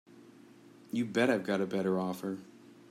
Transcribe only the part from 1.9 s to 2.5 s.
offer.